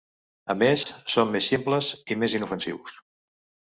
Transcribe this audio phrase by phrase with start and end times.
[0.53, 0.85] A més,
[1.17, 3.01] som més ximples i més inofensius.